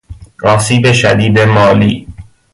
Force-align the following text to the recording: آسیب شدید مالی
آسیب 0.43 0.91
شدید 0.91 1.39
مالی 1.39 2.07